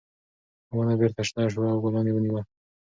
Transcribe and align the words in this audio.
ونه 0.77 0.93
بېرته 1.01 1.21
شنه 1.27 1.43
شوه 1.53 1.67
او 1.73 1.79
ګلان 1.83 2.05
یې 2.07 2.13
ونیول. 2.15 2.43